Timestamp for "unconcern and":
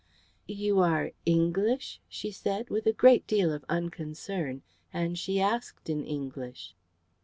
3.69-5.15